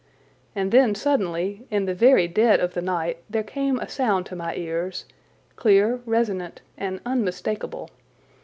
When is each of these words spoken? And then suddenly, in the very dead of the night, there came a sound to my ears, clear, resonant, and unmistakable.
And 0.55 0.71
then 0.71 0.95
suddenly, 0.95 1.67
in 1.69 1.85
the 1.85 1.93
very 1.93 2.27
dead 2.27 2.59
of 2.59 2.73
the 2.73 2.81
night, 2.81 3.21
there 3.29 3.43
came 3.43 3.77
a 3.79 3.87
sound 3.87 4.25
to 4.25 4.35
my 4.35 4.55
ears, 4.55 5.05
clear, 5.55 5.99
resonant, 6.07 6.61
and 6.75 7.01
unmistakable. 7.05 7.91